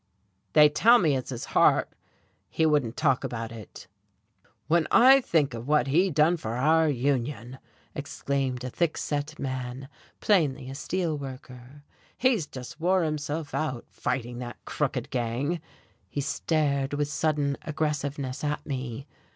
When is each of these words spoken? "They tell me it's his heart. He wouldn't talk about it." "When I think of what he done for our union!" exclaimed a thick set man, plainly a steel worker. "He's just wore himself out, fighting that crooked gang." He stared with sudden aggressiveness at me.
"They 0.53 0.67
tell 0.67 0.97
me 0.97 1.15
it's 1.15 1.29
his 1.29 1.45
heart. 1.53 1.91
He 2.49 2.65
wouldn't 2.65 2.97
talk 2.97 3.23
about 3.23 3.51
it." 3.51 3.85
"When 4.67 4.87
I 4.89 5.21
think 5.23 5.53
of 5.53 5.67
what 5.67 5.85
he 5.85 6.09
done 6.09 6.37
for 6.37 6.55
our 6.55 6.89
union!" 6.89 7.59
exclaimed 7.93 8.63
a 8.63 8.71
thick 8.71 8.97
set 8.97 9.37
man, 9.37 9.89
plainly 10.19 10.71
a 10.71 10.73
steel 10.73 11.19
worker. 11.19 11.83
"He's 12.17 12.47
just 12.47 12.79
wore 12.79 13.03
himself 13.03 13.53
out, 13.53 13.85
fighting 13.91 14.39
that 14.39 14.57
crooked 14.65 15.11
gang." 15.11 15.61
He 16.09 16.19
stared 16.21 16.95
with 16.95 17.07
sudden 17.07 17.55
aggressiveness 17.61 18.43
at 18.43 18.65
me. 18.65 19.05